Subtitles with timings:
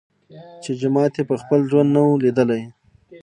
[0.63, 2.63] چي جومات یې په خپل ژوند نه وو لیدلی